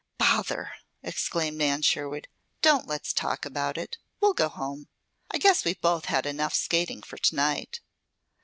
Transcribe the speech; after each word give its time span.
"Bother!" 0.17 0.71
exclaimed 1.03 1.57
Nan 1.59 1.83
Sherwood. 1.83 2.27
"Don't 2.63 2.87
let's 2.87 3.13
talk 3.13 3.45
about 3.45 3.77
it. 3.77 3.99
We'll 4.19 4.33
go 4.33 4.49
home. 4.49 4.87
I 5.29 5.37
guess 5.37 5.63
we've 5.63 5.79
both 5.79 6.05
had 6.05 6.25
enough 6.25 6.55
skating 6.55 7.03
for 7.03 7.17
tonight." 7.19 7.81